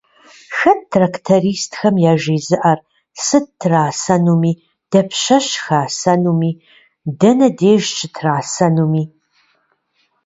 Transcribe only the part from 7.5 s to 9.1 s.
деж щытрасэнуми?